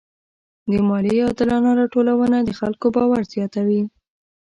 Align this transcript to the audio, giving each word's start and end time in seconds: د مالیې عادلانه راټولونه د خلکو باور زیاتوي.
د 0.71 0.73
مالیې 0.89 1.21
عادلانه 1.27 1.71
راټولونه 1.79 2.37
د 2.43 2.49
خلکو 2.59 2.85
باور 2.95 3.21
زیاتوي. 3.33 3.83